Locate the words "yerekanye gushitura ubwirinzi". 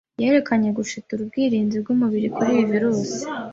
0.21-1.75